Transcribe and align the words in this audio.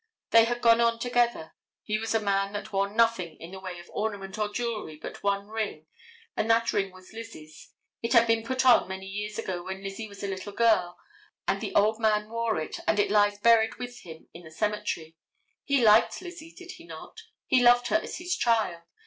They 0.31 0.45
had 0.45 0.63
gone 0.63 0.81
on 0.81 0.97
together. 0.97 1.53
He 1.83 1.99
was 1.99 2.15
a 2.15 2.19
man 2.19 2.53
that 2.53 2.73
wore 2.73 2.89
nothing 2.89 3.35
in 3.39 3.51
the 3.51 3.59
way 3.59 3.77
of 3.77 3.87
ornament 3.91 4.35
or 4.39 4.49
jewelry 4.51 4.97
but 4.99 5.21
one 5.21 5.47
ring, 5.47 5.85
and 6.35 6.49
that 6.49 6.73
ring 6.73 6.91
was 6.91 7.13
Lizzie's. 7.13 7.71
It 8.01 8.13
had 8.13 8.25
been 8.25 8.43
put 8.43 8.65
on 8.65 8.87
many 8.87 9.05
years 9.05 9.37
ago 9.37 9.61
when 9.61 9.83
Lizzie 9.83 10.07
was 10.07 10.23
a 10.23 10.27
little 10.27 10.53
girl, 10.53 10.97
and 11.47 11.61
the 11.61 11.75
old 11.75 11.99
man 11.99 12.29
wore 12.29 12.59
it 12.59 12.79
and 12.87 12.97
it 12.99 13.11
lies 13.11 13.37
buried 13.37 13.75
with 13.75 13.99
him 13.99 14.27
in 14.33 14.41
the 14.43 14.49
cemetery. 14.49 15.17
He 15.65 15.85
liked 15.85 16.19
Lizzie, 16.19 16.55
did 16.57 16.71
he 16.77 16.85
not? 16.87 17.21
He 17.45 17.61
loved 17.61 17.89
her 17.89 17.97
as 17.97 18.17
his 18.17 18.35
child. 18.35 18.81